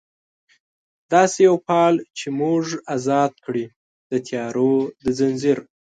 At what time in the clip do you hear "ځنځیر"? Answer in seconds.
5.19-5.57